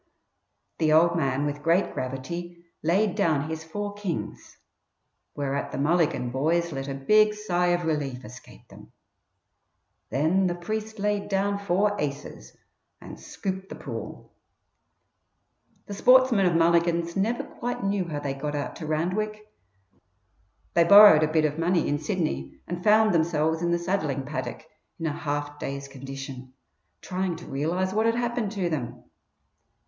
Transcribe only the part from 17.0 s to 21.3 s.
never quite knew how they got out to Randwick. They borrowed